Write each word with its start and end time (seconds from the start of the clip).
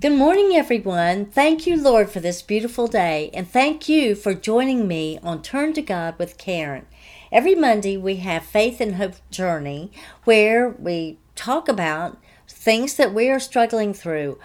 Good 0.00 0.12
morning, 0.12 0.56
everyone. 0.56 1.26
Thank 1.26 1.68
you, 1.68 1.80
Lord, 1.80 2.10
for 2.10 2.18
this 2.18 2.42
beautiful 2.42 2.88
day, 2.88 3.30
and 3.32 3.48
thank 3.48 3.88
you 3.88 4.16
for 4.16 4.34
joining 4.34 4.88
me 4.88 5.20
on 5.22 5.40
Turn 5.40 5.72
to 5.74 5.80
God 5.80 6.18
with 6.18 6.36
Carin. 6.36 6.86
Every 7.30 7.54
Monday, 7.54 7.96
we 7.96 8.16
have 8.16 8.44
Faith 8.44 8.80
and 8.80 8.96
Hope 8.96 9.14
Journey 9.30 9.92
where 10.24 10.68
we 10.68 11.18
talk 11.36 11.68
about 11.68 12.18
things 12.48 12.96
that 12.96 13.14
we 13.14 13.30
are 13.30 13.38
struggling 13.38 13.94
through, 13.94 14.38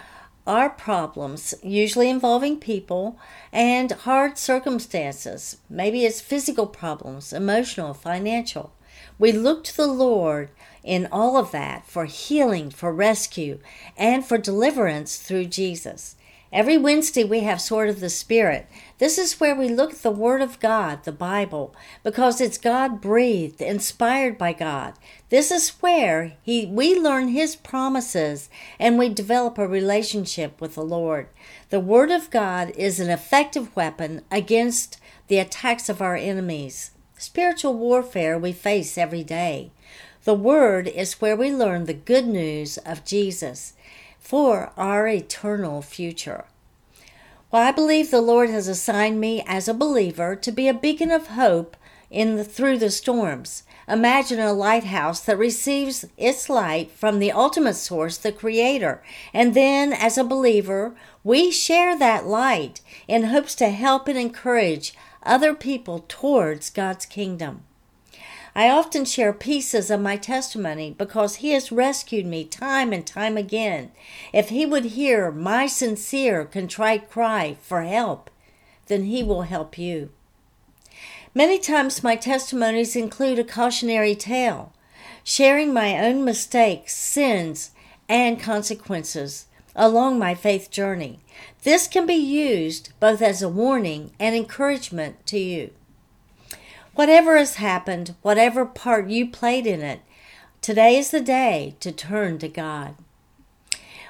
our 0.46 0.70
problems, 0.70 1.56
usually 1.63 2.10
involving 2.10 2.60
people, 2.60 3.18
and 3.52 3.92
hard 3.92 4.38
circumstances. 4.38 5.58
Maybe 5.68 6.06
it's 6.06 6.22
physical 6.22 6.68
problems, 6.68 7.34
emotional, 7.34 7.96
financial. 7.96 8.72
We 9.20 9.33
look 9.33 9.65
to 9.65 9.76
the 9.78 9.88
Lord 9.88 10.49
in 10.83 11.08
all 11.12 11.35
of 11.35 11.52
that 11.52 11.85
for 11.85 12.06
healing, 12.06 12.70
for 12.70 12.94
rescue, 12.94 13.60
and 13.97 14.26
for 14.26 14.38
deliverance 14.38 15.17
through 15.17 15.46
Jesus. 15.46 16.16
Every 16.52 16.77
Wednesday, 16.77 17.23
we 17.23 17.41
have 17.41 17.62
Sword 17.62 17.90
of 17.90 17.99
the 17.99 18.09
Spirit. 18.09 18.67
This 18.98 19.20
is 19.20 19.40
where 19.40 19.55
we 19.55 19.70
look 19.70 19.91
at 19.91 20.02
the 20.02 20.09
Word 20.09 20.41
of 20.41 20.59
God, 20.59 21.03
the 21.03 21.12
Bible, 21.12 21.76
because 22.02 22.41
it's 22.41 22.57
God 22.57 23.02
breathed, 23.02 23.62
inspired 23.62 24.35
by 24.35 24.53
God. 24.53 24.95
This 25.29 25.51
is 25.51 25.70
where 25.81 26.34
he, 26.41 26.65
we 26.65 26.99
learn 26.99 27.27
His 27.27 27.55
promises 27.55 28.49
and 28.79 28.98
we 28.98 29.09
develop 29.09 29.59
a 29.59 29.67
relationship 29.67 30.59
with 30.59 30.73
the 30.73 30.81
Lord. 30.81 31.27
The 31.70 31.79
Word 31.79 32.09
of 32.09 32.31
God 32.31 32.71
is 32.71 32.99
an 32.99 33.12
effective 33.12 33.76
weapon 33.76 34.23
against 34.31 34.99
the 35.27 35.38
attacks 35.38 35.88
of 35.88 36.01
our 36.01 36.15
enemies, 36.15 36.91
spiritual 37.19 37.73
warfare 37.73 38.39
we 38.39 38.53
face 38.53 38.97
every 38.97 39.23
day. 39.23 39.71
The 40.23 40.33
Word 40.33 40.87
is 40.87 41.21
where 41.21 41.35
we 41.35 41.53
learn 41.53 41.85
the 41.85 41.93
good 41.93 42.25
news 42.25 42.77
of 42.79 43.05
Jesus 43.05 43.73
for 44.19 44.71
our 44.77 45.07
eternal 45.07 45.81
future. 45.81 46.45
Well, 47.51 47.61
I 47.61 47.71
believe 47.71 48.09
the 48.09 48.21
Lord 48.21 48.49
has 48.49 48.67
assigned 48.67 49.20
me 49.20 49.43
as 49.45 49.67
a 49.67 49.73
believer 49.73 50.35
to 50.37 50.51
be 50.51 50.67
a 50.67 50.73
beacon 50.73 51.11
of 51.11 51.27
hope 51.27 51.76
in 52.09 52.37
the, 52.37 52.43
through 52.43 52.77
the 52.77 52.89
storms. 52.89 53.63
Imagine 53.87 54.39
a 54.39 54.54
lighthouse 54.54 55.20
that 55.21 55.37
receives 55.37 56.05
its 56.15 56.48
light 56.48 56.91
from 56.91 57.20
the 57.20 57.31
ultimate 57.31 57.73
source, 57.73 58.17
the 58.17 58.31
Creator. 58.31 59.04
And 59.33 59.55
then, 59.55 59.91
as 59.91 60.17
a 60.17 60.23
believer, 60.23 60.95
we 61.23 61.51
share 61.51 61.98
that 61.98 62.27
light 62.27 62.81
in 63.07 63.26
hopes 63.26 63.55
to 63.55 63.70
help 63.70 64.08
and 64.08 64.17
encourage 64.17 64.94
other 65.23 65.53
people 65.53 66.06
towards 66.08 66.70
God's 66.70 67.06
kingdom. 67.06 67.64
I 68.56 68.70
often 68.70 69.06
share 69.06 69.31
pieces 69.31 69.92
of 69.92 70.02
my 70.02 70.17
testimony 70.17 70.95
because 70.98 71.38
He 71.38 71.52
has 71.52 71.72
rescued 71.72 72.26
me 72.26 72.45
time 72.45 72.92
and 72.92 73.06
time 73.06 73.38
again. 73.38 73.92
If 74.34 74.50
He 74.50 74.66
would 74.66 74.86
hear 74.86 75.31
my 75.31 75.67
sincere, 75.67 76.45
contrite 76.45 77.09
cry 77.09 77.58
for 77.61 77.84
help, 77.84 78.30
then 78.88 79.03
He 79.03 79.23
will 79.23 79.44
help 79.44 79.78
you. 79.78 80.09
Many 81.36 81.59
times 81.59 82.04
my 82.04 82.16
testimonies 82.16 82.95
include 82.95 83.38
a 83.38 83.44
cautionary 83.44 84.16
tale, 84.16 84.73
sharing 85.23 85.73
my 85.73 86.04
own 86.04 86.26
mistakes, 86.26 86.95
sins, 86.95 87.72
and 88.08 88.39
consequences 88.39 89.45
along 89.75 90.20
my 90.20 90.36
faith 90.36 90.72
journey. 90.72 91.20
This 91.64 91.88
can 91.88 92.06
be 92.06 92.14
used 92.14 92.92
both 93.00 93.22
as 93.22 93.42
a 93.42 93.50
warning 93.50 94.11
and 94.20 94.36
encouragement 94.36 95.26
to 95.28 95.39
you. 95.39 95.72
Whatever 96.95 97.38
has 97.38 97.56
happened, 97.56 98.16
whatever 98.22 98.66
part 98.66 99.09
you 99.09 99.30
played 99.30 99.66
in 99.66 99.81
it, 99.81 100.02
today 100.61 100.98
is 100.98 101.11
the 101.11 101.22
day 101.22 101.76
to 101.80 101.92
turn 101.92 102.39
to 102.39 102.48
God. 102.48 102.95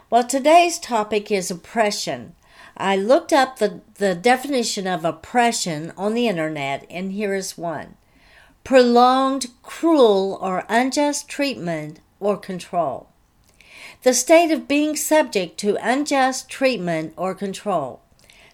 Well, 0.10 0.24
today's 0.24 0.80
topic 0.80 1.30
is 1.30 1.52
oppression. 1.52 2.34
I 2.76 2.96
looked 2.96 3.34
up 3.34 3.60
the, 3.60 3.82
the 3.96 4.16
definition 4.16 4.88
of 4.88 5.06
oppression 5.06 5.92
on 5.98 6.14
the 6.14 6.28
internet, 6.28 6.88
and 6.90 7.12
here 7.12 7.36
is 7.36 7.58
one 7.58 7.96
prolonged, 8.64 9.48
cruel, 9.64 10.38
or 10.42 10.66
unjust 10.70 11.28
treatment 11.28 12.00
or 12.20 12.38
control. 12.38 13.09
The 14.02 14.14
state 14.14 14.52
of 14.52 14.68
being 14.68 14.96
subject 14.96 15.58
to 15.60 15.78
unjust 15.82 16.50
treatment 16.50 17.14
or 17.18 17.36
control. 17.36 18.02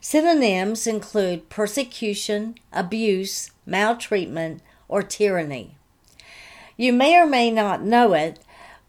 Synonyms 0.01 0.87
include 0.87 1.49
persecution, 1.49 2.55
abuse, 2.73 3.51
maltreatment, 3.65 4.61
or 4.87 5.03
tyranny. 5.03 5.77
You 6.77 6.93
may 6.93 7.15
or 7.15 7.27
may 7.27 7.51
not 7.51 7.83
know 7.83 8.13
it, 8.13 8.39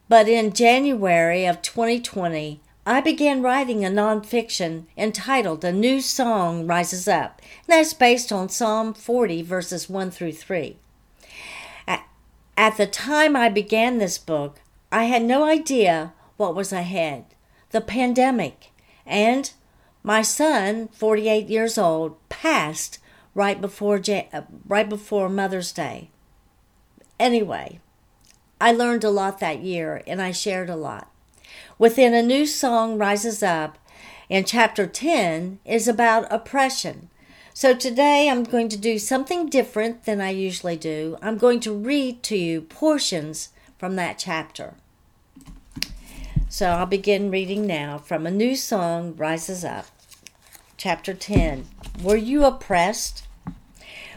but 0.08 0.28
in 0.28 0.52
January 0.52 1.44
of 1.44 1.60
2020, 1.60 2.60
I 2.86 3.00
began 3.00 3.42
writing 3.42 3.84
a 3.84 3.88
nonfiction 3.88 4.86
entitled 4.96 5.64
A 5.64 5.72
New 5.72 6.00
Song 6.00 6.66
Rises 6.66 7.06
Up. 7.06 7.42
and 7.68 7.78
That's 7.78 7.92
based 7.92 8.32
on 8.32 8.48
Psalm 8.48 8.94
40, 8.94 9.42
verses 9.42 9.90
1 9.90 10.10
through 10.10 10.32
3. 10.32 10.76
At 11.86 12.78
the 12.78 12.86
time 12.86 13.36
I 13.36 13.50
began 13.50 13.98
this 13.98 14.16
book, 14.16 14.60
I 14.90 15.04
had 15.04 15.22
no 15.22 15.44
idea 15.44 16.14
what 16.36 16.54
was 16.54 16.72
ahead 16.72 17.24
the 17.70 17.80
pandemic 17.80 18.70
and 19.04 19.52
my 20.02 20.22
son, 20.22 20.88
48 20.92 21.48
years 21.48 21.76
old, 21.76 22.16
passed 22.28 23.00
right 23.34 23.60
before 23.60 24.00
right 24.66 24.88
before 24.88 25.28
Mother's 25.28 25.72
Day. 25.72 26.10
Anyway, 27.18 27.80
I 28.60 28.72
learned 28.72 29.04
a 29.04 29.10
lot 29.10 29.40
that 29.40 29.60
year 29.60 30.02
and 30.06 30.22
I 30.22 30.30
shared 30.30 30.70
a 30.70 30.76
lot. 30.76 31.10
Within 31.78 32.14
a 32.14 32.22
new 32.22 32.46
song 32.46 32.98
rises 32.98 33.42
up 33.42 33.78
in 34.28 34.44
chapter 34.44 34.86
10 34.86 35.58
is 35.64 35.88
about 35.88 36.32
oppression. 36.32 37.10
So 37.52 37.74
today 37.74 38.30
I'm 38.30 38.44
going 38.44 38.68
to 38.68 38.76
do 38.76 38.98
something 38.98 39.48
different 39.48 40.04
than 40.04 40.20
I 40.20 40.30
usually 40.30 40.76
do. 40.76 41.18
I'm 41.20 41.36
going 41.36 41.60
to 41.60 41.74
read 41.74 42.22
to 42.24 42.36
you 42.36 42.62
portions 42.62 43.48
from 43.78 43.96
that 43.96 44.18
chapter. 44.18 44.74
So 46.56 46.70
I'll 46.70 46.86
begin 46.86 47.30
reading 47.30 47.66
now 47.66 47.98
from 47.98 48.26
a 48.26 48.30
new 48.30 48.56
song 48.56 49.14
rises 49.14 49.62
up 49.62 49.88
chapter 50.78 51.12
10. 51.12 51.66
Were 52.02 52.16
you 52.16 52.46
oppressed? 52.46 53.24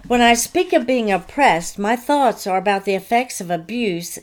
When 0.08 0.22
I 0.22 0.36
speak 0.36 0.72
of 0.72 0.88
being 0.88 1.12
oppressed, 1.12 1.78
my 1.78 1.98
thoughts 1.98 2.48
are 2.48 2.58
about 2.58 2.86
the 2.86 2.96
effects 2.96 3.42
of 3.42 3.52
abuse 3.52 4.20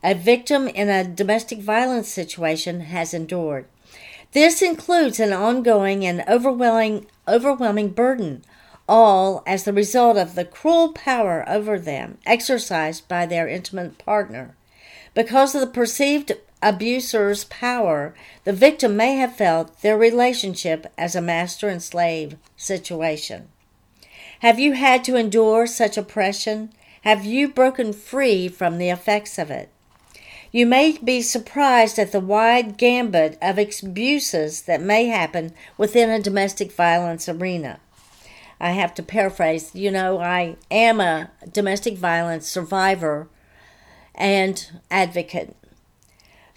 a 0.00 0.14
victim 0.14 0.68
in 0.68 0.88
a 0.88 1.02
domestic 1.02 1.58
violence 1.58 2.06
situation 2.06 2.82
has 2.82 3.12
endured. 3.12 3.66
This 4.30 4.62
includes 4.62 5.18
an 5.18 5.32
ongoing 5.32 6.06
and 6.06 6.22
overwhelming, 6.28 7.08
overwhelming 7.26 7.88
burden, 7.88 8.44
all 8.88 9.42
as 9.44 9.64
the 9.64 9.72
result 9.72 10.16
of 10.16 10.36
the 10.36 10.44
cruel 10.44 10.92
power 10.92 11.44
over 11.48 11.80
them 11.80 12.18
exercised 12.26 13.08
by 13.08 13.26
their 13.26 13.48
intimate 13.48 13.98
partner. 13.98 14.54
Because 15.14 15.56
of 15.56 15.62
the 15.62 15.66
perceived 15.66 16.30
abuser's 16.62 17.44
power, 17.44 18.14
the 18.44 18.52
victim 18.52 18.96
may 18.96 19.16
have 19.16 19.36
felt 19.36 19.82
their 19.82 19.96
relationship 19.96 20.92
as 20.96 21.14
a 21.14 21.20
master 21.20 21.68
and 21.68 21.82
slave 21.82 22.36
situation. 22.56 23.48
Have 24.40 24.58
you 24.58 24.72
had 24.72 25.04
to 25.04 25.16
endure 25.16 25.66
such 25.66 25.96
oppression? 25.96 26.72
Have 27.02 27.24
you 27.24 27.48
broken 27.48 27.92
free 27.92 28.48
from 28.48 28.78
the 28.78 28.90
effects 28.90 29.38
of 29.38 29.50
it? 29.50 29.70
You 30.52 30.66
may 30.66 30.98
be 30.98 31.22
surprised 31.22 31.98
at 31.98 32.12
the 32.12 32.20
wide 32.20 32.76
gambit 32.76 33.38
of 33.42 33.58
abuses 33.58 34.62
that 34.62 34.80
may 34.80 35.06
happen 35.06 35.52
within 35.76 36.10
a 36.10 36.22
domestic 36.22 36.72
violence 36.72 37.28
arena. 37.28 37.80
I 38.58 38.70
have 38.70 38.94
to 38.94 39.02
paraphrase, 39.02 39.74
you 39.74 39.90
know, 39.90 40.18
I 40.18 40.56
am 40.70 41.00
a 41.00 41.30
domestic 41.52 41.98
violence 41.98 42.48
survivor 42.48 43.28
and 44.14 44.80
advocate. 44.90 45.54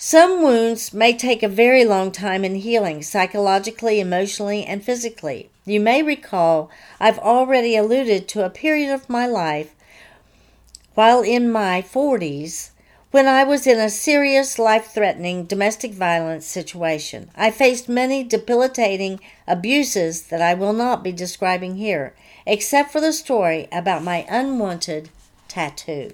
Some 0.02 0.42
wounds 0.42 0.94
may 0.94 1.12
take 1.12 1.44
a 1.44 1.50
very 1.50 1.84
long 1.84 2.14
time 2.14 2.46
in 2.46 2.56
healing, 2.56 3.04
psychologically, 3.04 4.00
emotionally, 4.00 4.64
and 4.64 4.82
physically. 4.82 5.50
You 5.66 5.82
may 5.82 6.02
recall 6.02 6.72
I've 7.02 7.20
already 7.20 7.76
alluded 7.76 8.30
to 8.30 8.46
a 8.46 8.50
period 8.50 8.94
of 8.94 9.10
my 9.10 9.28
life 9.28 9.76
while 10.94 11.22
in 11.22 11.52
my 11.52 11.82
40s 11.82 12.70
when 13.12 13.28
I 13.28 13.44
was 13.44 13.68
in 13.68 13.78
a 13.78 13.90
serious, 13.90 14.58
life 14.58 14.86
threatening 14.86 15.44
domestic 15.44 15.92
violence 15.92 16.46
situation. 16.46 17.30
I 17.36 17.52
faced 17.52 17.90
many 17.90 18.24
debilitating 18.24 19.20
abuses 19.50 20.22
that 20.28 20.42
I 20.42 20.54
will 20.54 20.72
not 20.72 21.04
be 21.04 21.12
describing 21.12 21.76
here, 21.76 22.16
except 22.46 22.94
for 22.94 23.02
the 23.02 23.12
story 23.12 23.68
about 23.70 24.02
my 24.02 24.26
unwanted 24.30 25.10
tattoo. 25.50 26.14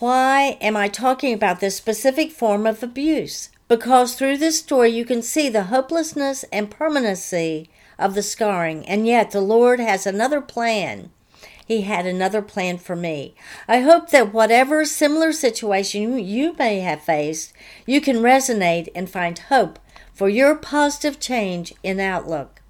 Why 0.00 0.58
am 0.60 0.76
I 0.76 0.88
talking 0.88 1.32
about 1.32 1.60
this 1.60 1.76
specific 1.76 2.32
form 2.32 2.66
of 2.66 2.82
abuse? 2.82 3.50
Because 3.68 4.14
through 4.16 4.38
this 4.38 4.58
story 4.58 4.90
you 4.90 5.04
can 5.04 5.22
see 5.22 5.48
the 5.48 5.64
hopelessness 5.64 6.44
and 6.52 6.68
permanency 6.68 7.70
of 7.96 8.14
the 8.14 8.22
scarring, 8.22 8.84
and 8.88 9.06
yet 9.06 9.30
the 9.30 9.40
Lord 9.40 9.78
has 9.78 10.04
another 10.04 10.40
plan. 10.40 11.10
he 11.66 11.82
had 11.82 12.06
another 12.06 12.42
plan 12.42 12.78
for 12.78 12.96
me. 12.96 13.34
I 13.66 13.80
hope 13.80 14.10
that 14.10 14.32
whatever 14.34 14.84
similar 14.84 15.32
situation 15.32 16.18
you 16.18 16.54
may 16.58 16.80
have 16.80 17.02
faced, 17.02 17.52
you 17.86 18.00
can 18.00 18.16
resonate 18.16 18.88
and 18.94 19.08
find 19.08 19.38
hope 19.38 19.78
for 20.12 20.28
your 20.28 20.54
positive 20.56 21.18
change 21.18 21.72
in 21.82 22.00
outlook. 22.00 22.60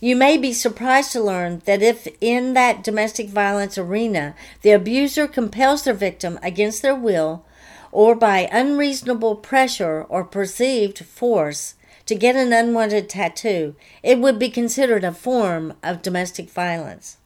You 0.00 0.14
may 0.14 0.36
be 0.36 0.52
surprised 0.52 1.12
to 1.12 1.22
learn 1.22 1.62
that 1.64 1.82
if 1.82 2.06
in 2.20 2.52
that 2.52 2.84
domestic 2.84 3.28
violence 3.28 3.78
arena 3.78 4.34
the 4.62 4.72
abuser 4.72 5.26
compels 5.26 5.84
their 5.84 5.94
victim 5.94 6.38
against 6.42 6.82
their 6.82 6.94
will 6.94 7.44
or 7.92 8.14
by 8.14 8.48
unreasonable 8.52 9.36
pressure 9.36 10.02
or 10.08 10.22
perceived 10.22 10.98
force 10.98 11.74
to 12.04 12.14
get 12.14 12.36
an 12.36 12.52
unwanted 12.52 13.08
tattoo, 13.08 13.74
it 14.02 14.18
would 14.18 14.38
be 14.38 14.50
considered 14.50 15.02
a 15.02 15.12
form 15.12 15.74
of 15.82 16.02
domestic 16.02 16.50
violence. 16.50 17.16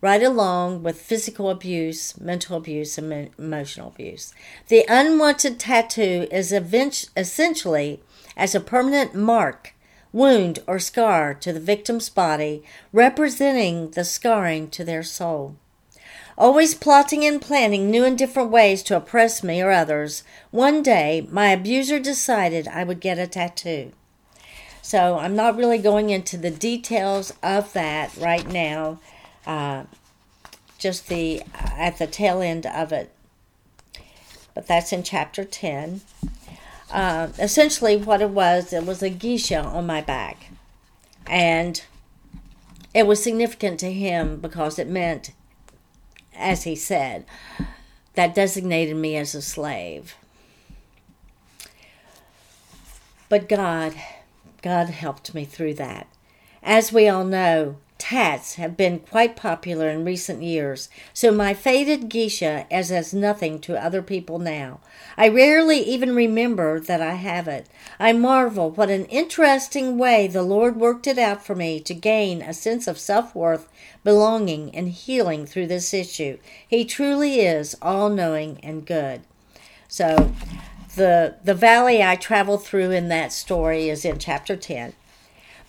Right 0.00 0.22
along 0.22 0.82
with 0.82 1.00
physical 1.00 1.48
abuse, 1.48 2.18
mental 2.20 2.56
abuse, 2.56 2.98
and 2.98 3.30
emotional 3.38 3.88
abuse. 3.88 4.34
The 4.68 4.84
unwanted 4.88 5.60
tattoo 5.60 6.26
is 6.32 6.52
essentially 6.52 8.00
as 8.36 8.54
a 8.54 8.60
permanent 8.60 9.14
mark 9.14 9.74
wound, 10.12 10.58
or 10.66 10.78
scar 10.78 11.34
to 11.34 11.52
the 11.52 11.60
victim's 11.60 12.08
body, 12.08 12.62
representing 12.92 13.90
the 13.90 14.04
scarring 14.04 14.68
to 14.70 14.84
their 14.84 15.02
soul. 15.02 15.56
Always 16.36 16.74
plotting 16.74 17.24
and 17.24 17.40
planning 17.40 17.90
new 17.90 18.04
and 18.04 18.16
different 18.16 18.50
ways 18.50 18.82
to 18.84 18.96
oppress 18.96 19.42
me 19.42 19.60
or 19.60 19.70
others, 19.70 20.22
one 20.50 20.82
day 20.82 21.26
my 21.30 21.48
abuser 21.48 21.98
decided 21.98 22.66
I 22.66 22.82
would 22.82 23.00
get 23.00 23.18
a 23.18 23.26
tattoo. 23.26 23.92
So 24.80 25.18
I'm 25.18 25.36
not 25.36 25.56
really 25.56 25.78
going 25.78 26.10
into 26.10 26.36
the 26.36 26.50
details 26.50 27.32
of 27.42 27.72
that 27.74 28.16
right 28.16 28.48
now, 28.48 29.00
uh, 29.46 29.84
just 30.78 31.08
the 31.08 31.42
at 31.54 31.98
the 31.98 32.06
tail 32.06 32.40
end 32.40 32.66
of 32.66 32.90
it. 32.90 33.12
But 34.54 34.66
that's 34.66 34.92
in 34.92 35.02
chapter 35.02 35.44
10 35.44 36.00
uh, 36.90 37.28
essentially 37.38 37.96
what 37.96 38.22
it 38.22 38.30
was, 38.30 38.72
it 38.72 38.84
was 38.84 39.02
a 39.02 39.10
geisha 39.10 39.62
on 39.62 39.86
my 39.86 40.00
back. 40.00 40.50
And 41.26 41.82
it 42.92 43.06
was 43.06 43.22
significant 43.22 43.78
to 43.80 43.92
him 43.92 44.40
because 44.40 44.78
it 44.78 44.88
meant, 44.88 45.32
as 46.34 46.64
he 46.64 46.74
said, 46.74 47.24
that 48.14 48.34
designated 48.34 48.96
me 48.96 49.16
as 49.16 49.34
a 49.34 49.42
slave. 49.42 50.14
But 53.28 53.48
God, 53.48 53.94
God 54.62 54.88
helped 54.88 55.34
me 55.34 55.44
through 55.44 55.74
that. 55.74 56.08
As 56.62 56.92
we 56.92 57.08
all 57.08 57.24
know, 57.24 57.76
tats 58.10 58.56
have 58.56 58.76
been 58.76 58.98
quite 58.98 59.36
popular 59.36 59.88
in 59.88 60.04
recent 60.04 60.42
years, 60.42 60.88
so 61.14 61.30
my 61.30 61.54
faded 61.54 62.08
geisha 62.08 62.66
is 62.68 62.90
as 62.90 63.14
nothing 63.14 63.60
to 63.60 63.80
other 63.80 64.02
people 64.02 64.40
now. 64.40 64.80
I 65.16 65.28
rarely 65.28 65.78
even 65.78 66.16
remember 66.16 66.80
that 66.80 67.00
I 67.00 67.14
have 67.14 67.46
it. 67.46 67.68
I 68.00 68.12
marvel 68.12 68.68
what 68.72 68.90
an 68.90 69.04
interesting 69.04 69.96
way 69.96 70.26
the 70.26 70.42
Lord 70.42 70.74
worked 70.74 71.06
it 71.06 71.18
out 71.18 71.46
for 71.46 71.54
me 71.54 71.78
to 71.78 71.94
gain 71.94 72.42
a 72.42 72.52
sense 72.52 72.88
of 72.88 72.98
self 72.98 73.32
worth, 73.32 73.68
belonging, 74.02 74.74
and 74.74 74.88
healing 74.88 75.46
through 75.46 75.68
this 75.68 75.94
issue. 75.94 76.38
He 76.66 76.84
truly 76.84 77.42
is 77.42 77.76
all 77.80 78.08
knowing 78.08 78.58
and 78.64 78.84
good. 78.84 79.20
So, 79.86 80.34
the, 80.96 81.36
the 81.44 81.54
valley 81.54 82.02
I 82.02 82.16
traveled 82.16 82.64
through 82.64 82.90
in 82.90 83.08
that 83.10 83.32
story 83.32 83.88
is 83.88 84.04
in 84.04 84.18
chapter 84.18 84.56
10. 84.56 84.94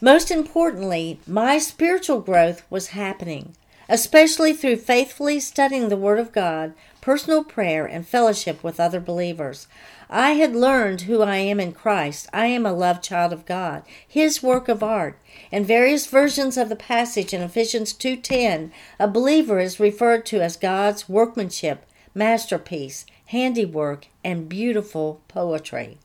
Most 0.04 0.32
importantly, 0.32 1.20
my 1.28 1.60
spiritual 1.60 2.22
growth 2.22 2.64
was 2.72 2.88
happening, 2.88 3.54
especially 3.88 4.52
through 4.52 4.78
faithfully 4.78 5.40
studying 5.40 5.90
the 5.90 5.96
Word 5.96 6.18
of 6.18 6.32
God, 6.32 6.74
personal 7.02 7.44
prayer, 7.44 7.86
and 7.86 8.08
fellowship 8.08 8.64
with 8.64 8.80
other 8.80 9.00
believers. 9.00 9.68
I 10.10 10.32
had 10.32 10.56
learned 10.56 11.02
who 11.02 11.22
I 11.22 11.36
am 11.36 11.60
in 11.60 11.74
Christ. 11.74 12.28
I 12.34 12.48
am 12.48 12.66
a 12.66 12.74
loved 12.74 13.04
child 13.04 13.32
of 13.32 13.46
God, 13.46 13.84
His 14.08 14.42
work 14.42 14.68
of 14.68 14.82
art. 14.82 15.20
In 15.52 15.66
various 15.66 16.08
versions 16.08 16.58
of 16.58 16.70
the 16.70 16.76
passage 16.76 17.32
in 17.32 17.44
Ephesians 17.44 17.94
2:10, 17.94 18.72
a 19.00 19.08
believer 19.08 19.60
is 19.60 19.80
referred 19.80 20.26
to 20.26 20.42
as 20.42 20.58
God's 20.58 21.08
workmanship, 21.08 21.86
masterpiece, 22.16 23.06
handiwork, 23.28 24.08
and 24.24 24.50
beautiful 24.50 25.22
poetry. 25.28 26.00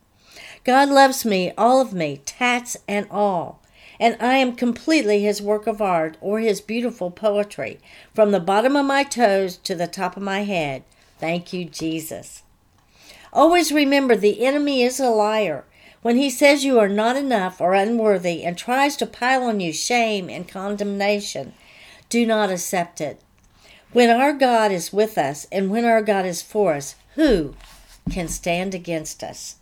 God 0.65 0.91
loves 0.91 1.25
me, 1.25 1.53
all 1.57 1.81
of 1.81 1.95
me, 1.95 2.21
tats 2.27 2.77
and 2.87 3.07
all 3.11 3.63
and 3.99 4.17
I 4.21 4.37
am 4.37 4.55
completely 4.55 5.23
his 5.23 5.41
work 5.43 5.67
of 5.67 5.81
art 5.81 6.17
or 6.21 6.41
his 6.41 6.61
beautiful 6.61 7.11
poetry, 7.11 7.79
from 8.15 8.31
the 8.31 8.41
bottom 8.41 8.77
of 8.77 8.87
my 8.87 9.05
toes 9.05 9.57
to 9.59 9.75
the 9.75 9.87
top 9.87 10.17
of 10.17 10.23
my 10.23 10.45
head. 10.45 10.85
Thank 11.19 11.53
you, 11.53 11.65
Jesus. 11.65 12.43
Always 13.33 13.73
remember 13.73 14.17
the 14.17 14.45
enemy 14.45 14.83
is 14.83 15.01
a 15.01 15.11
liar. 15.11 15.65
When 16.03 16.17
he 16.17 16.31
says 16.31 16.65
you 16.65 16.79
are 16.79 16.89
not 16.89 17.17
enough 17.17 17.61
or 17.61 17.75
unworthy 17.75 18.45
and 18.45 18.57
tries 18.57 18.97
to 18.97 19.07
pile 19.07 19.43
on 19.43 19.61
you 19.61 19.73
shame 19.73 20.31
and 20.31 20.47
condemnation, 20.47 21.53
do 22.09 22.25
not 22.25 22.51
accept 22.51 23.01
it. 23.01 23.21
When 23.93 24.11
our 24.11 24.33
God 24.33 24.73
is 24.73 24.93
with 24.93 25.19
us 25.19 25.47
and 25.51 25.71
when 25.71 25.85
our 25.85 26.03
God 26.03 26.25
is 26.25 26.43
for 26.43 26.75
us, 26.75 26.95
who 27.15 27.55
can 28.11 28.29
stand 28.29 28.75
against 28.75 29.25
us? 29.25 29.57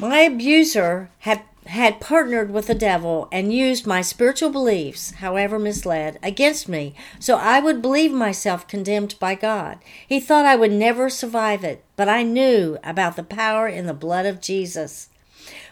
My 0.00 0.20
abuser 0.20 1.10
had 1.20 1.42
had 1.66 2.00
partnered 2.00 2.50
with 2.50 2.68
the 2.68 2.74
devil 2.74 3.28
and 3.30 3.52
used 3.52 3.86
my 3.86 4.00
spiritual 4.00 4.48
beliefs, 4.48 5.10
however 5.16 5.58
misled, 5.58 6.18
against 6.22 6.68
me, 6.68 6.94
so 7.18 7.36
I 7.36 7.60
would 7.60 7.82
believe 7.82 8.12
myself 8.12 8.66
condemned 8.66 9.16
by 9.18 9.34
God. 9.34 9.78
He 10.06 10.18
thought 10.18 10.46
I 10.46 10.56
would 10.56 10.72
never 10.72 11.10
survive 11.10 11.64
it, 11.64 11.84
but 11.96 12.08
I 12.08 12.22
knew 12.22 12.78
about 12.82 13.16
the 13.16 13.22
power 13.22 13.68
in 13.68 13.86
the 13.86 13.92
blood 13.92 14.24
of 14.24 14.40
Jesus. 14.40 15.10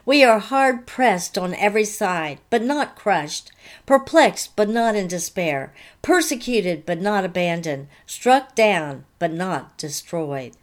We 0.04 0.22
are 0.22 0.38
hard 0.38 0.86
pressed 0.86 1.38
on 1.38 1.54
every 1.54 1.84
side, 1.84 2.40
but 2.50 2.62
not 2.62 2.96
crushed, 2.96 3.52
perplexed, 3.86 4.54
but 4.56 4.68
not 4.68 4.96
in 4.96 5.06
despair, 5.06 5.72
persecuted, 6.02 6.84
but 6.84 7.00
not 7.00 7.24
abandoned, 7.24 7.88
struck 8.06 8.54
down, 8.54 9.04
but 9.18 9.32
not 9.32 9.78
destroyed. 9.78 10.56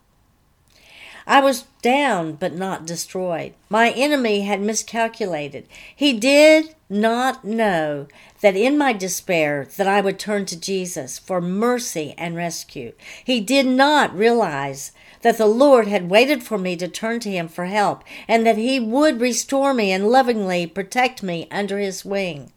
I 1.26 1.42
was 1.42 1.66
down 1.82 2.34
but 2.34 2.54
not 2.54 2.86
destroyed. 2.86 3.54
My 3.70 3.92
enemy 3.92 4.42
had 4.42 4.62
miscalculated. 4.62 5.68
He 5.96 6.14
did 6.14 6.76
not 6.90 7.44
know 7.46 8.08
that 8.42 8.56
in 8.56 8.78
my 8.78 8.94
despair 8.94 9.68
that 9.78 9.88
I 9.88 10.02
would 10.02 10.20
turn 10.20 10.46
to 10.48 10.60
Jesus 10.60 11.18
for 11.18 11.40
mercy 11.40 12.14
and 12.18 12.36
rescue. 12.36 12.94
He 13.24 13.40
did 13.40 13.66
not 13.66 14.16
realize 14.16 14.92
that 15.22 15.38
the 15.38 15.48
Lord 15.48 15.88
had 15.88 16.10
waited 16.10 16.44
for 16.44 16.58
me 16.58 16.76
to 16.76 16.88
turn 16.88 17.20
to 17.22 17.32
him 17.32 17.48
for 17.48 17.66
help 17.66 18.04
and 18.28 18.46
that 18.46 18.58
he 18.58 18.80
would 18.80 19.22
restore 19.22 19.74
me 19.74 19.92
and 19.92 20.10
lovingly 20.10 20.68
protect 20.68 21.24
me 21.24 21.48
under 21.50 21.80
his 21.80 22.04
wing. 22.04 22.52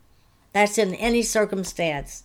That's 0.52 0.76
in 0.76 0.94
any 0.94 1.22
circumstance. 1.22 2.24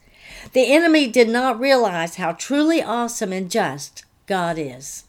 The 0.53 0.73
enemy 0.73 1.07
did 1.07 1.29
not 1.29 1.59
realize 1.59 2.15
how 2.15 2.31
truly 2.31 2.81
awesome 2.81 3.31
and 3.31 3.51
just 3.51 4.05
God 4.25 4.57
is. 4.57 5.03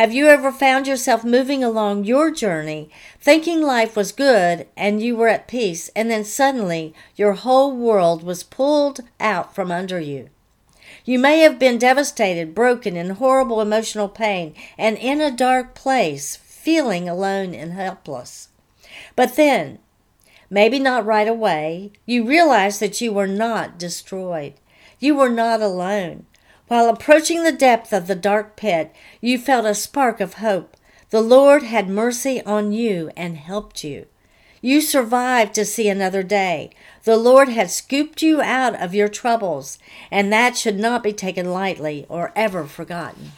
Have 0.00 0.14
you 0.14 0.28
ever 0.28 0.50
found 0.50 0.86
yourself 0.86 1.24
moving 1.24 1.62
along 1.62 2.04
your 2.04 2.30
journey, 2.30 2.88
thinking 3.20 3.60
life 3.60 3.96
was 3.96 4.12
good 4.12 4.66
and 4.74 5.02
you 5.02 5.14
were 5.14 5.28
at 5.28 5.46
peace, 5.46 5.90
and 5.94 6.10
then 6.10 6.24
suddenly 6.24 6.94
your 7.16 7.34
whole 7.34 7.76
world 7.76 8.22
was 8.22 8.42
pulled 8.42 9.00
out 9.20 9.54
from 9.54 9.70
under 9.70 10.00
you? 10.00 10.30
You 11.04 11.18
may 11.18 11.40
have 11.40 11.58
been 11.58 11.76
devastated, 11.76 12.54
broken, 12.54 12.96
in 12.96 13.10
horrible 13.10 13.60
emotional 13.60 14.08
pain, 14.08 14.54
and 14.78 14.96
in 14.96 15.20
a 15.20 15.30
dark 15.30 15.74
place, 15.74 16.34
feeling 16.34 17.06
alone 17.06 17.54
and 17.54 17.74
helpless. 17.74 18.48
But 19.14 19.36
then, 19.36 19.80
maybe 20.48 20.78
not 20.78 21.04
right 21.04 21.28
away, 21.28 21.92
you 22.06 22.26
realize 22.26 22.78
that 22.78 23.02
you 23.02 23.12
were 23.12 23.26
not 23.26 23.78
destroyed. 23.78 24.54
You 24.98 25.16
were 25.16 25.28
not 25.28 25.60
alone. 25.60 26.24
While 26.70 26.88
approaching 26.88 27.42
the 27.42 27.50
depth 27.50 27.92
of 27.92 28.06
the 28.06 28.14
dark 28.14 28.54
pit, 28.54 28.94
you 29.20 29.38
felt 29.38 29.66
a 29.66 29.74
spark 29.74 30.20
of 30.20 30.34
hope. 30.34 30.76
The 31.08 31.20
Lord 31.20 31.64
had 31.64 31.88
mercy 31.88 32.40
on 32.44 32.70
you 32.70 33.10
and 33.16 33.36
helped 33.36 33.82
you. 33.82 34.06
You 34.60 34.80
survived 34.80 35.52
to 35.54 35.64
see 35.64 35.88
another 35.88 36.22
day. 36.22 36.70
The 37.02 37.16
Lord 37.16 37.48
had 37.48 37.72
scooped 37.72 38.22
you 38.22 38.40
out 38.40 38.80
of 38.80 38.94
your 38.94 39.08
troubles, 39.08 39.80
and 40.12 40.32
that 40.32 40.56
should 40.56 40.78
not 40.78 41.02
be 41.02 41.12
taken 41.12 41.50
lightly 41.50 42.06
or 42.08 42.32
ever 42.36 42.64
forgotten. 42.66 43.32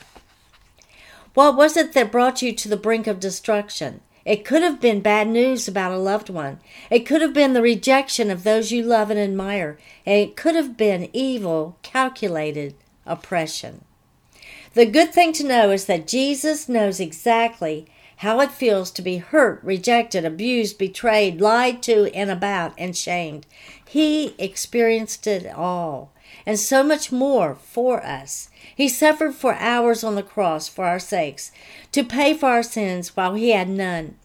What 1.33 1.57
was 1.57 1.75
it 1.75 1.95
that 1.95 2.12
brought 2.12 2.43
you 2.43 2.53
to 2.53 2.69
the 2.69 2.77
brink 2.77 3.07
of 3.07 3.19
destruction? 3.19 4.03
It 4.27 4.45
could 4.45 4.61
have 4.62 4.79
been 4.79 5.01
bad 5.01 5.27
news 5.27 5.67
about 5.67 5.93
a 5.93 5.97
loved 5.97 6.29
one. 6.29 6.61
It 6.91 7.07
could 7.07 7.23
have 7.23 7.33
been 7.33 7.55
the 7.55 7.62
rejection 7.62 8.31
of 8.31 8.45
those 8.45 8.73
you 8.73 8.83
love 8.83 9.09
and 9.09 9.19
admire. 9.19 9.79
And 10.05 10.21
it 10.21 10.37
could 10.37 10.55
have 10.55 10.77
been 10.77 11.09
evil 11.15 11.79
calculated 11.83 12.75
oppression. 13.06 13.85
The 14.75 14.87
good 14.87 15.12
thing 15.12 15.32
to 15.35 15.47
know 15.47 15.71
is 15.71 15.85
that 15.87 16.06
Jesus 16.06 16.68
knows 16.68 16.99
exactly 16.99 17.87
how 18.18 18.40
it 18.40 18.52
feels 18.52 18.90
to 18.92 19.02
be 19.02 19.18
hurt, 19.18 19.61
rejected, 19.64 20.25
abused, 20.25 20.78
betrayed, 20.78 21.40
lied 21.40 21.82
to, 21.82 22.14
and 22.14 22.30
about, 22.30 22.73
and 22.78 22.97
shamed. 22.97 23.47
He 23.87 24.35
experienced 24.38 25.26
it 25.26 25.52
all, 25.52 26.12
and 26.47 26.59
so 26.59 26.82
much 26.85 27.11
more 27.11 27.56
for 27.56 28.02
us. 28.02 28.49
He 28.75 28.88
suffered 28.88 29.35
for 29.35 29.54
hours 29.54 30.04
on 30.04 30.14
the 30.14 30.23
cross 30.23 30.68
for 30.68 30.87
our 30.87 31.00
sakes, 31.00 31.50
to 31.90 32.04
pay 32.04 32.32
for 32.32 32.49
our 32.49 32.62
sins 32.62 33.16
while 33.16 33.35
he 33.35 33.50
had 33.50 33.68
none. 33.68 34.16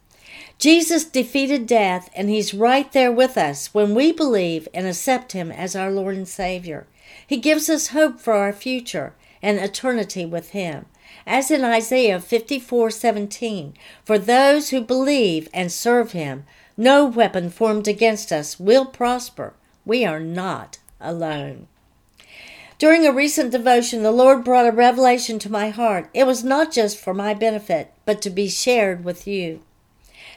Jesus 0.60 1.03
defeated 1.03 1.67
death, 1.67 2.10
and 2.15 2.29
he's 2.29 2.53
right 2.53 2.91
there 2.91 3.12
with 3.12 3.38
us 3.38 3.74
when 3.74 3.93
we 3.93 4.12
believe 4.12 4.67
and 4.74 4.88
accept 4.88 5.31
him 5.31 5.51
as 5.51 5.75
our 5.75 5.91
Lord 5.91 6.15
and 6.15 6.27
Savior. 6.27 6.88
He 7.27 7.38
gives 7.38 7.69
us 7.69 7.89
hope 7.89 8.19
for 8.19 8.34
our 8.34 8.53
future 8.53 9.13
and 9.43 9.60
eternity 9.60 10.25
with 10.25 10.50
him 10.50 10.86
as 11.27 11.51
in 11.51 11.63
Isaiah 11.63 12.19
54:17, 12.19 13.74
for 14.05 14.17
those 14.17 14.69
who 14.69 14.81
believe 14.81 15.50
and 15.53 15.72
serve 15.72 16.13
him, 16.13 16.46
no 16.77 17.05
weapon 17.05 17.50
formed 17.50 17.88
against 17.88 18.31
us 18.31 18.60
will 18.60 18.86
prosper. 18.86 19.53
We 19.86 20.05
are 20.05 20.22
not 20.22 20.77
alone. 21.01 21.67
During 22.77 23.05
a 23.05 23.12
recent 23.12 23.51
devotion, 23.51 24.03
the 24.03 24.12
Lord 24.12 24.43
brought 24.43 24.67
a 24.67 24.72
revelation 24.72 25.38
to 25.39 25.51
my 25.51 25.69
heart. 25.69 26.10
It 26.13 26.25
was 26.25 26.43
not 26.43 26.72
just 26.72 26.98
for 26.98 27.13
my 27.13 27.34
benefit, 27.34 27.91
but 28.05 28.22
to 28.22 28.29
be 28.29 28.48
shared 28.48 29.03
with 29.03 29.27
you. 29.27 29.62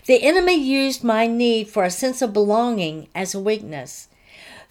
The 0.06 0.22
enemy 0.22 0.54
used 0.54 1.04
my 1.04 1.26
need 1.26 1.68
for 1.68 1.84
a 1.84 1.90
sense 1.90 2.22
of 2.22 2.32
belonging 2.32 3.08
as 3.14 3.34
a 3.34 3.40
weakness. 3.40 4.08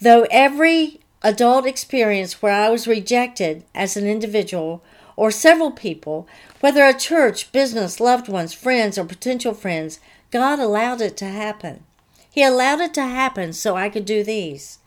Though 0.01 0.25
every 0.31 0.99
adult 1.21 1.65
experience 1.65 2.41
where 2.41 2.53
I 2.53 2.69
was 2.69 2.87
rejected 2.87 3.63
as 3.75 3.97
an 3.97 4.07
individual 4.07 4.83
or 5.15 5.31
several 5.31 5.71
people, 5.71 6.27
whether 6.61 6.85
a 6.85 6.93
church, 6.93 7.51
business, 7.51 7.99
loved 7.99 8.29
ones, 8.29 8.53
friends, 8.53 8.97
or 8.97 9.03
potential 9.03 9.53
friends, 9.53 9.99
God 10.31 10.59
allowed 10.59 11.01
it 11.01 11.17
to 11.17 11.25
happen. 11.25 11.83
He 12.31 12.43
allowed 12.43 12.79
it 12.79 12.93
to 12.93 13.03
happen 13.03 13.53
so 13.53 13.75
I 13.75 13.89
could 13.89 14.05
do 14.05 14.23
these 14.23 14.79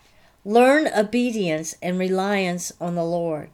learn 0.44 0.88
obedience 0.96 1.76
and 1.80 1.98
reliance 1.98 2.72
on 2.80 2.96
the 2.96 3.04
Lord. 3.04 3.48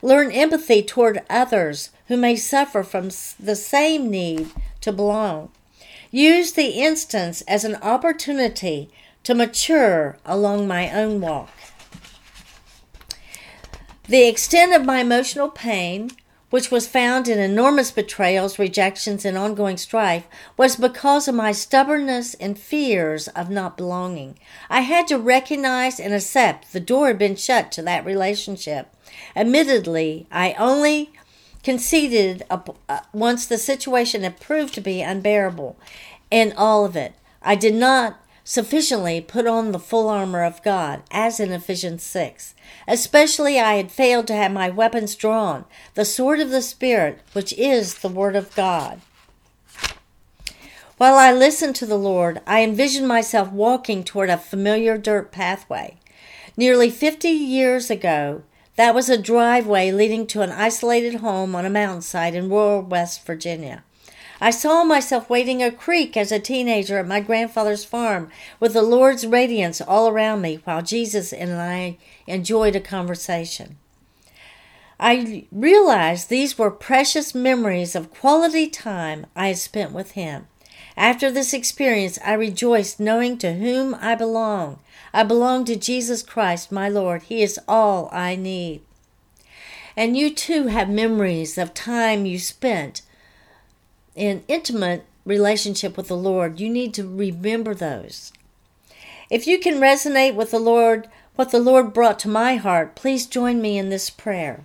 Learn 0.00 0.30
empathy 0.30 0.82
toward 0.82 1.22
others 1.28 1.90
who 2.08 2.16
may 2.16 2.36
suffer 2.36 2.82
from 2.82 3.10
the 3.38 3.56
same 3.56 4.10
need 4.10 4.48
to 4.80 4.92
belong. 4.92 5.50
Use 6.10 6.52
the 6.52 6.80
instance 6.80 7.42
as 7.42 7.64
an 7.64 7.74
opportunity 7.76 8.88
to 9.24 9.34
mature 9.34 10.16
along 10.24 10.68
my 10.68 10.90
own 10.90 11.20
walk. 11.20 11.50
The 14.06 14.28
extent 14.28 14.74
of 14.74 14.84
my 14.84 15.00
emotional 15.00 15.48
pain, 15.48 16.10
which 16.50 16.70
was 16.70 16.86
found 16.86 17.26
in 17.26 17.38
enormous 17.38 17.90
betrayals, 17.90 18.58
rejections, 18.58 19.24
and 19.24 19.38
ongoing 19.38 19.78
strife, 19.78 20.26
was 20.58 20.76
because 20.76 21.26
of 21.26 21.34
my 21.34 21.52
stubbornness 21.52 22.34
and 22.34 22.58
fears 22.58 23.28
of 23.28 23.48
not 23.48 23.78
belonging. 23.78 24.38
I 24.68 24.82
had 24.82 25.06
to 25.08 25.18
recognize 25.18 25.98
and 25.98 26.12
accept 26.12 26.74
the 26.74 26.80
door 26.80 27.06
had 27.06 27.18
been 27.18 27.34
shut 27.34 27.72
to 27.72 27.82
that 27.82 28.04
relationship. 28.04 28.94
Admittedly, 29.34 30.26
I 30.30 30.52
only 30.58 31.10
conceded 31.62 32.42
uh, 32.50 32.60
once 33.14 33.46
the 33.46 33.56
situation 33.56 34.22
had 34.22 34.38
proved 34.38 34.74
to 34.74 34.82
be 34.82 35.00
unbearable, 35.00 35.78
and 36.30 36.52
all 36.58 36.84
of 36.84 36.94
it. 36.94 37.14
I 37.40 37.54
did 37.54 37.74
not 37.74 38.18
sufficiently 38.44 39.20
put 39.22 39.46
on 39.46 39.72
the 39.72 39.78
full 39.78 40.08
armor 40.08 40.44
of 40.44 40.62
God, 40.62 41.02
as 41.10 41.40
in 41.40 41.50
Ephesians 41.50 42.02
6. 42.02 42.54
Especially 42.86 43.58
I 43.58 43.74
had 43.74 43.90
failed 43.90 44.26
to 44.28 44.34
have 44.34 44.52
my 44.52 44.68
weapons 44.68 45.16
drawn, 45.16 45.64
the 45.94 46.04
sword 46.04 46.40
of 46.40 46.50
the 46.50 46.62
Spirit, 46.62 47.20
which 47.32 47.54
is 47.54 47.94
the 47.96 48.08
Word 48.08 48.36
of 48.36 48.54
God. 48.54 49.00
While 50.96 51.14
I 51.14 51.32
listened 51.32 51.74
to 51.76 51.86
the 51.86 51.98
Lord, 51.98 52.40
I 52.46 52.62
envisioned 52.62 53.08
myself 53.08 53.50
walking 53.50 54.04
toward 54.04 54.30
a 54.30 54.36
familiar 54.36 54.96
dirt 54.96 55.32
pathway. 55.32 55.96
Nearly 56.56 56.88
50 56.88 57.28
years 57.28 57.90
ago, 57.90 58.42
that 58.76 58.94
was 58.94 59.08
a 59.08 59.18
driveway 59.18 59.90
leading 59.90 60.26
to 60.28 60.42
an 60.42 60.50
isolated 60.50 61.16
home 61.16 61.56
on 61.56 61.64
a 61.64 61.70
mountainside 61.70 62.34
in 62.34 62.48
rural 62.48 62.82
West 62.82 63.26
Virginia. 63.26 63.82
I 64.40 64.50
saw 64.50 64.84
myself 64.84 65.30
wading 65.30 65.62
a 65.62 65.70
creek 65.70 66.16
as 66.16 66.32
a 66.32 66.40
teenager 66.40 66.98
at 66.98 67.06
my 67.06 67.20
grandfather's 67.20 67.84
farm 67.84 68.30
with 68.58 68.72
the 68.72 68.82
Lord's 68.82 69.26
radiance 69.26 69.80
all 69.80 70.08
around 70.08 70.42
me 70.42 70.60
while 70.64 70.82
Jesus 70.82 71.32
and 71.32 71.52
I 71.52 71.98
enjoyed 72.26 72.74
a 72.74 72.80
conversation. 72.80 73.76
I 74.98 75.46
realized 75.52 76.28
these 76.28 76.58
were 76.58 76.70
precious 76.70 77.34
memories 77.34 77.94
of 77.94 78.12
quality 78.12 78.68
time 78.68 79.26
I 79.34 79.48
had 79.48 79.58
spent 79.58 79.92
with 79.92 80.12
Him. 80.12 80.46
After 80.96 81.30
this 81.30 81.52
experience, 81.52 82.18
I 82.24 82.34
rejoiced 82.34 83.00
knowing 83.00 83.36
to 83.38 83.54
whom 83.54 83.96
I 83.96 84.14
belong. 84.14 84.78
I 85.12 85.24
belong 85.24 85.64
to 85.64 85.76
Jesus 85.76 86.22
Christ, 86.22 86.70
my 86.70 86.88
Lord. 86.88 87.24
He 87.24 87.42
is 87.42 87.58
all 87.66 88.08
I 88.12 88.36
need. 88.36 88.82
And 89.96 90.16
you 90.16 90.32
too 90.32 90.68
have 90.68 90.88
memories 90.88 91.58
of 91.58 91.74
time 91.74 92.26
you 92.26 92.38
spent 92.38 93.02
in 94.14 94.44
intimate 94.48 95.04
relationship 95.24 95.96
with 95.96 96.08
the 96.08 96.16
Lord, 96.16 96.60
you 96.60 96.68
need 96.68 96.94
to 96.94 97.08
remember 97.08 97.74
those. 97.74 98.32
If 99.30 99.46
you 99.46 99.58
can 99.58 99.80
resonate 99.80 100.34
with 100.34 100.50
the 100.50 100.58
Lord, 100.58 101.08
what 101.34 101.50
the 101.50 101.58
Lord 101.58 101.92
brought 101.92 102.18
to 102.20 102.28
my 102.28 102.56
heart, 102.56 102.94
please 102.94 103.26
join 103.26 103.60
me 103.60 103.78
in 103.78 103.88
this 103.88 104.10
prayer. 104.10 104.64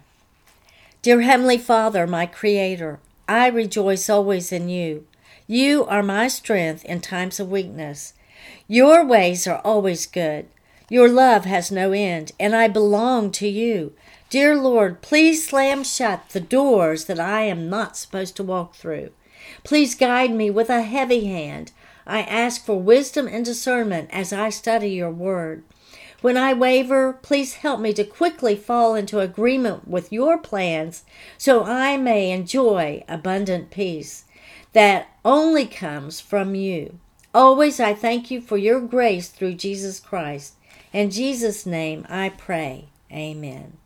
Dear 1.01 1.21
Heavenly 1.21 1.57
Father, 1.57 2.05
my 2.05 2.25
Creator, 2.25 2.99
I 3.27 3.47
rejoice 3.47 4.09
always 4.09 4.51
in 4.51 4.69
you. 4.69 5.05
You 5.47 5.85
are 5.85 6.03
my 6.03 6.27
strength 6.27 6.83
in 6.85 7.01
times 7.01 7.39
of 7.39 7.49
weakness. 7.49 8.13
Your 8.67 9.05
ways 9.05 9.47
are 9.47 9.61
always 9.63 10.05
good. 10.05 10.47
Your 10.89 11.07
love 11.07 11.45
has 11.45 11.71
no 11.71 11.91
end, 11.91 12.33
and 12.39 12.55
I 12.55 12.67
belong 12.67 13.31
to 13.33 13.47
you. 13.47 13.93
Dear 14.29 14.55
Lord, 14.55 15.01
please 15.01 15.47
slam 15.47 15.83
shut 15.83 16.29
the 16.29 16.39
doors 16.39 17.05
that 17.05 17.19
I 17.19 17.41
am 17.43 17.69
not 17.69 17.97
supposed 17.97 18.35
to 18.35 18.43
walk 18.43 18.75
through. 18.75 19.11
Please 19.63 19.95
guide 19.95 20.31
me 20.31 20.49
with 20.49 20.69
a 20.69 20.81
heavy 20.81 21.25
hand. 21.25 21.71
I 22.05 22.21
ask 22.21 22.65
for 22.65 22.79
wisdom 22.79 23.27
and 23.27 23.45
discernment 23.45 24.09
as 24.11 24.33
I 24.33 24.49
study 24.49 24.89
your 24.89 25.11
word. 25.11 25.63
When 26.21 26.35
I 26.35 26.53
waver, 26.53 27.13
please 27.13 27.55
help 27.55 27.79
me 27.79 27.93
to 27.93 28.03
quickly 28.03 28.55
fall 28.55 28.95
into 28.95 29.19
agreement 29.19 29.87
with 29.87 30.11
your 30.11 30.37
plans 30.37 31.03
so 31.37 31.63
I 31.63 31.95
may 31.97 32.31
enjoy 32.31 33.03
abundant 33.07 33.71
peace 33.71 34.25
that 34.73 35.07
only 35.23 35.65
comes 35.65 36.19
from 36.19 36.55
you. 36.55 36.99
Always 37.33 37.79
I 37.79 37.93
thank 37.93 38.31
you 38.31 38.41
for 38.41 38.57
your 38.57 38.81
grace 38.81 39.29
through 39.29 39.53
Jesus 39.53 39.99
Christ. 39.99 40.55
In 40.91 41.11
Jesus' 41.11 41.65
name 41.65 42.05
I 42.09 42.29
pray. 42.29 42.89
Amen. 43.11 43.77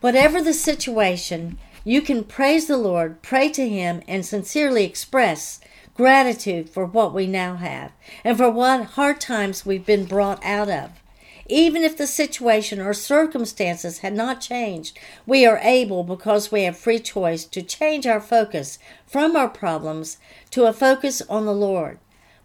Whatever 0.00 0.42
the 0.42 0.52
situation, 0.52 1.58
you 1.84 2.00
can 2.00 2.24
praise 2.24 2.66
the 2.66 2.78
Lord, 2.78 3.20
pray 3.22 3.50
to 3.50 3.68
Him, 3.68 4.02
and 4.08 4.24
sincerely 4.24 4.84
express 4.84 5.60
gratitude 5.94 6.68
for 6.68 6.84
what 6.84 7.14
we 7.14 7.26
now 7.26 7.56
have 7.56 7.92
and 8.24 8.36
for 8.36 8.50
what 8.50 8.84
hard 8.84 9.20
times 9.20 9.64
we've 9.64 9.86
been 9.86 10.06
brought 10.06 10.44
out 10.44 10.68
of. 10.68 10.90
Even 11.46 11.82
if 11.82 11.96
the 11.96 12.06
situation 12.06 12.80
or 12.80 12.94
circumstances 12.94 13.98
had 13.98 14.14
not 14.14 14.40
changed, 14.40 14.98
we 15.26 15.44
are 15.44 15.58
able, 15.58 16.02
because 16.02 16.50
we 16.50 16.62
have 16.62 16.76
free 16.76 16.98
choice, 16.98 17.44
to 17.44 17.60
change 17.60 18.06
our 18.06 18.20
focus 18.20 18.78
from 19.06 19.36
our 19.36 19.48
problems 19.48 20.16
to 20.50 20.64
a 20.64 20.72
focus 20.72 21.20
on 21.28 21.44
the 21.44 21.52
Lord. 21.52 21.98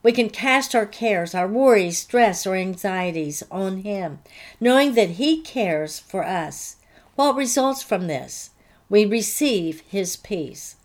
We 0.04 0.12
can 0.12 0.30
cast 0.30 0.76
our 0.76 0.86
cares, 0.86 1.34
our 1.34 1.48
worries, 1.48 1.98
stress, 1.98 2.46
or 2.46 2.56
anxieties 2.56 3.42
on 3.50 3.80
Him, 3.80 4.20
knowing 4.60 4.96
that 4.96 5.12
He 5.12 5.42
cares 5.42 6.00
for 6.00 6.26
us. 6.26 6.76
What 7.16 7.36
results 7.36 7.82
from 7.82 8.08
this? 8.08 8.50
We 8.90 9.06
receive 9.06 9.82
his 9.82 10.16
peace. 10.16 10.76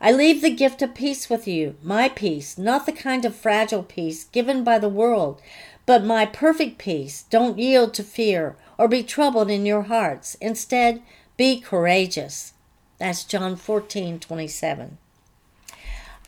I 0.00 0.12
leave 0.12 0.42
the 0.42 0.50
gift 0.50 0.82
of 0.82 0.94
peace 0.94 1.30
with 1.30 1.46
you, 1.46 1.76
my 1.82 2.08
peace, 2.08 2.58
not 2.58 2.84
the 2.84 2.92
kind 2.92 3.24
of 3.24 3.34
fragile 3.34 3.84
peace 3.84 4.24
given 4.24 4.64
by 4.64 4.78
the 4.78 4.88
world, 4.88 5.40
but 5.86 6.04
my 6.04 6.26
perfect 6.26 6.78
peace. 6.78 7.24
Don't 7.30 7.58
yield 7.58 7.94
to 7.94 8.02
fear 8.02 8.56
or 8.76 8.88
be 8.88 9.02
troubled 9.02 9.50
in 9.50 9.64
your 9.64 9.82
hearts. 9.82 10.34
Instead, 10.36 11.00
be 11.36 11.60
courageous. 11.60 12.52
That's 12.98 13.24
John 13.24 13.56
14 13.56 14.18
27. 14.18 14.98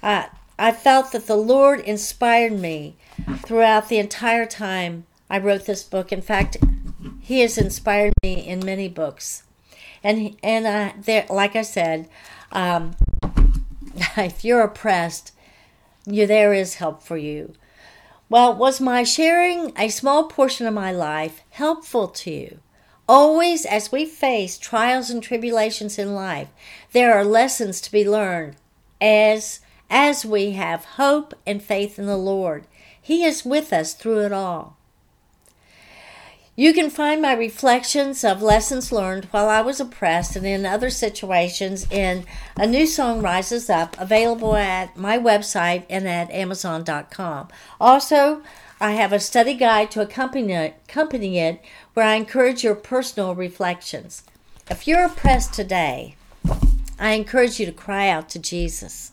I, 0.02 0.28
I 0.58 0.72
felt 0.72 1.12
that 1.12 1.26
the 1.26 1.36
Lord 1.36 1.80
inspired 1.80 2.52
me 2.52 2.96
throughout 3.44 3.88
the 3.88 3.98
entire 3.98 4.46
time 4.46 5.06
I 5.28 5.38
wrote 5.38 5.66
this 5.66 5.82
book. 5.82 6.12
In 6.12 6.22
fact, 6.22 6.56
He 7.20 7.40
has 7.40 7.58
inspired 7.58 8.12
me 8.22 8.46
in 8.46 8.64
many 8.64 8.88
books 8.88 9.42
and 10.06 10.36
and 10.40 10.66
uh, 10.66 10.92
there, 11.00 11.26
like 11.28 11.56
I 11.56 11.62
said, 11.62 12.08
um, 12.52 12.94
if 14.16 14.44
you're 14.44 14.62
oppressed, 14.62 15.32
you 16.06 16.28
there 16.28 16.54
is 16.54 16.76
help 16.76 17.02
for 17.02 17.16
you. 17.16 17.54
Well, 18.28 18.54
was 18.54 18.80
my 18.80 19.02
sharing 19.02 19.72
a 19.76 19.88
small 19.88 20.24
portion 20.28 20.66
of 20.66 20.74
my 20.74 20.92
life 20.92 21.42
helpful 21.50 22.06
to 22.08 22.30
you? 22.30 22.60
Always, 23.08 23.64
as 23.66 23.90
we 23.90 24.04
face 24.04 24.58
trials 24.58 25.10
and 25.10 25.22
tribulations 25.22 25.98
in 25.98 26.14
life, 26.14 26.48
there 26.92 27.12
are 27.12 27.24
lessons 27.24 27.80
to 27.80 27.92
be 27.92 28.08
learned 28.08 28.56
as 29.00 29.60
as 29.90 30.24
we 30.24 30.52
have 30.52 30.84
hope 30.84 31.34
and 31.44 31.60
faith 31.60 31.98
in 31.98 32.06
the 32.06 32.16
Lord. 32.16 32.66
He 33.00 33.24
is 33.24 33.44
with 33.44 33.72
us 33.72 33.92
through 33.92 34.20
it 34.20 34.32
all. 34.32 34.75
You 36.58 36.72
can 36.72 36.88
find 36.88 37.20
my 37.20 37.34
reflections 37.34 38.24
of 38.24 38.40
lessons 38.40 38.90
learned 38.90 39.26
while 39.26 39.50
I 39.50 39.60
was 39.60 39.78
oppressed 39.78 40.36
and 40.36 40.46
in 40.46 40.64
other 40.64 40.88
situations 40.88 41.86
in 41.90 42.24
A 42.56 42.66
New 42.66 42.86
Song 42.86 43.20
Rises 43.20 43.68
Up, 43.68 43.94
available 44.00 44.56
at 44.56 44.96
my 44.96 45.18
website 45.18 45.84
and 45.90 46.08
at 46.08 46.30
Amazon.com. 46.30 47.48
Also, 47.78 48.40
I 48.80 48.92
have 48.92 49.12
a 49.12 49.20
study 49.20 49.52
guide 49.52 49.90
to 49.90 50.00
accompany 50.00 50.54
it, 50.54 50.76
accompany 50.88 51.38
it 51.40 51.62
where 51.92 52.06
I 52.06 52.14
encourage 52.14 52.64
your 52.64 52.74
personal 52.74 53.34
reflections. 53.34 54.22
If 54.70 54.88
you're 54.88 55.04
oppressed 55.04 55.52
today, 55.52 56.16
I 56.98 57.10
encourage 57.10 57.60
you 57.60 57.66
to 57.66 57.72
cry 57.72 58.08
out 58.08 58.30
to 58.30 58.38
Jesus. 58.38 59.12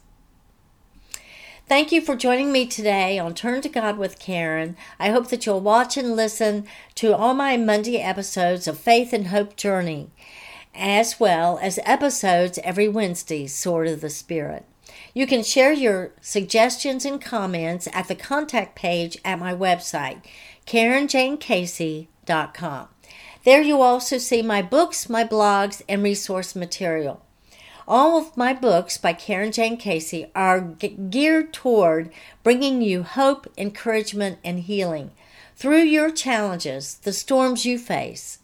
Thank 1.74 1.90
you 1.92 2.02
for 2.02 2.16
joining 2.16 2.52
me 2.52 2.68
today 2.68 3.18
on 3.18 3.34
Turn 3.34 3.60
to 3.62 3.68
God 3.68 3.98
with 3.98 4.20
Carin. 4.20 4.78
I 5.00 5.10
hope 5.10 5.30
that 5.30 5.48
you'll 5.48 5.60
watch 5.60 5.98
and 5.98 6.16
listen 6.16 6.68
to 6.94 7.18
all 7.18 7.34
my 7.34 7.58
Monday 7.58 7.98
episodes 7.98 8.68
of 8.68 8.78
Faith 8.78 9.12
and 9.12 9.30
Hope 9.30 9.56
Journey, 9.56 10.12
as 10.76 11.20
well 11.20 11.58
as 11.64 11.80
episodes 11.84 12.60
every 12.64 12.88
Wednesday, 12.88 13.48
Sword 13.48 13.88
of 13.88 14.02
the 14.02 14.12
Spirit. 14.12 14.66
You 15.16 15.26
can 15.26 15.42
share 15.42 15.74
your 15.74 16.12
suggestions 16.22 17.06
and 17.06 17.20
comments 17.20 17.88
at 17.92 18.08
the 18.08 18.14
contact 18.14 18.76
page 18.76 19.18
at 19.26 19.40
my 19.40 19.56
website, 19.56 20.24
CarinJayneCasey.com. 20.68 22.88
There 23.46 23.64
you 23.64 23.82
also 23.82 24.20
see 24.20 24.44
my 24.44 24.62
books, 24.62 25.10
my 25.10 25.24
blogs, 25.24 25.82
and 25.90 26.04
resource 26.04 26.56
material. 26.56 27.24
All 27.88 28.18
of 28.18 28.38
my 28.38 28.54
books 28.54 28.98
by 28.98 29.14
Carin 29.14 29.52
Jayne 29.52 29.76
Casey 29.78 30.32
are 30.34 30.62
geared 30.62 31.52
toward 31.52 32.12
bringing 32.42 32.82
you 32.82 33.04
hope, 33.04 33.52
encouragement, 33.58 34.40
and 34.44 34.62
healing 34.62 35.12
through 35.56 35.84
your 35.84 36.10
challenges, 36.10 36.96
the 36.96 37.14
storms 37.14 37.66
you 37.66 37.78
face. 37.78 38.40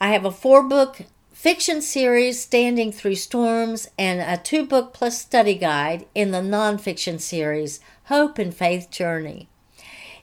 I 0.00 0.08
have 0.08 0.24
a 0.24 0.32
four 0.32 0.62
book 0.62 1.02
fiction 1.32 1.80
series, 1.80 2.40
Standing 2.40 2.90
Through 2.90 3.14
Storms, 3.16 3.88
and 3.96 4.20
a 4.20 4.42
two 4.42 4.66
book 4.66 4.92
plus 4.92 5.20
study 5.20 5.54
guide 5.54 6.06
in 6.14 6.32
the 6.32 6.38
nonfiction 6.38 7.20
series, 7.20 7.80
Hope 8.04 8.38
and 8.38 8.54
Faith 8.54 8.90
Journey. 8.90 9.48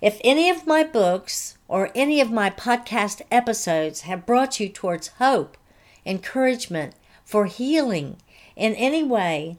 If 0.01 0.19
any 0.23 0.49
of 0.49 0.67
my 0.67 0.83
books 0.83 1.57
or 1.67 1.91
any 1.95 2.19
of 2.19 2.31
my 2.31 2.49
podcast 2.49 3.21
episodes 3.31 4.01
have 4.01 4.25
brought 4.25 4.59
you 4.59 4.67
towards 4.67 5.09
hope, 5.19 5.57
encouragement, 6.05 6.93
for 7.31 7.45
healing 7.45 8.17
in 8.57 8.75
any 8.75 9.01
way, 9.01 9.57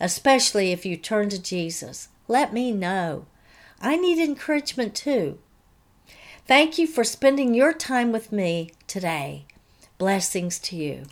especially 0.00 0.72
if 0.72 0.86
you 0.86 0.96
turn 0.96 1.28
to 1.28 1.40
Jesus, 1.40 2.08
let 2.26 2.54
me 2.54 2.72
know. 2.72 3.26
I 3.82 3.96
need 3.96 4.18
encouragement 4.18 4.94
too. 4.94 5.38
Thank 6.46 6.78
you 6.78 6.86
for 6.86 7.04
spending 7.04 7.52
your 7.52 7.74
time 7.74 8.12
with 8.12 8.32
me 8.32 8.70
today. 8.86 9.44
Blessings 9.98 10.58
to 10.60 10.76
you. 10.76 11.04